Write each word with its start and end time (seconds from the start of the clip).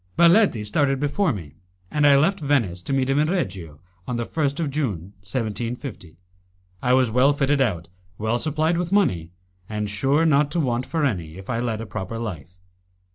Baletti 0.17 0.65
started 0.65 0.99
before 0.99 1.31
me, 1.31 1.57
and 1.91 2.07
I 2.07 2.15
left 2.17 2.39
Venice, 2.39 2.81
to 2.81 2.91
meet 2.91 3.07
him 3.07 3.19
in 3.19 3.29
Reggio, 3.29 3.79
on 4.07 4.15
the 4.17 4.25
1st 4.25 4.59
of 4.59 4.71
June, 4.71 5.13
1750. 5.21 6.17
I 6.81 6.91
was 6.91 7.11
well 7.11 7.33
fitted 7.33 7.61
out, 7.61 7.87
well 8.17 8.39
supplied 8.39 8.79
with 8.79 8.91
money, 8.91 9.29
and 9.69 9.87
sure 9.87 10.25
not 10.25 10.49
to 10.53 10.59
want 10.59 10.87
for 10.87 11.05
any, 11.05 11.37
if 11.37 11.51
I 11.51 11.59
led 11.59 11.81
a 11.81 11.85
proper 11.85 12.17
life. 12.17 12.57